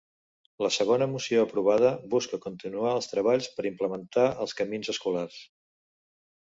[0.65, 5.43] La segona moció aprovada busca continuar els treballs per implementar els camins escolars.